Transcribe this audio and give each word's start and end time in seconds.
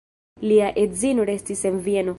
Lia 0.51 0.69
edzino 0.85 1.29
restis 1.31 1.65
en 1.73 1.81
Vieno. 1.89 2.09